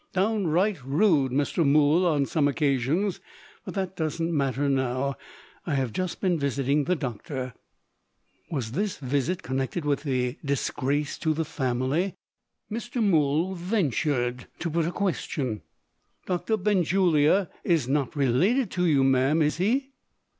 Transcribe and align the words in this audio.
"Downright 0.13 0.83
rude, 0.83 1.31
Mr. 1.31 1.63
Mool, 1.63 2.07
on 2.07 2.25
some 2.25 2.47
occasions. 2.47 3.19
But 3.63 3.75
that 3.75 3.95
doesn't 3.95 4.35
matter 4.35 4.67
now. 4.67 5.13
I 5.67 5.75
have 5.75 5.93
just 5.93 6.21
been 6.21 6.39
visiting 6.39 6.85
the 6.85 6.95
doctor." 6.95 7.53
Was 8.49 8.71
this 8.71 8.97
visit 8.97 9.43
connected 9.43 9.85
with 9.85 10.01
the 10.01 10.39
"disgrace 10.43 11.19
to 11.19 11.35
the 11.35 11.45
family?" 11.45 12.15
Mr. 12.71 12.99
Mool 12.99 13.53
ventured 13.53 14.47
to 14.57 14.71
put 14.71 14.87
a 14.87 14.91
question. 14.91 15.61
"Doctor 16.25 16.57
Benjulia 16.57 17.51
is 17.63 17.87
not 17.87 18.15
related 18.15 18.71
to 18.71 18.87
you, 18.87 19.03
ma'am 19.03 19.43
is 19.43 19.57
he?" 19.57 19.91